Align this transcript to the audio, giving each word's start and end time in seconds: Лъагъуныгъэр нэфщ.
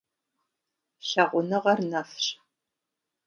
Лъагъуныгъэр 1.07 1.79
нэфщ. 1.91 2.25